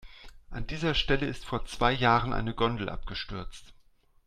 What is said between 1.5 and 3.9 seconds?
zwei Jahren eine Gondel abgestürzt.